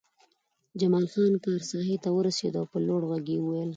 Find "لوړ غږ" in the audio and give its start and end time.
2.87-3.25